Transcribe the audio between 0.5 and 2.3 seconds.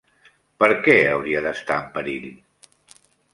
Per què hauria d'estar en perill?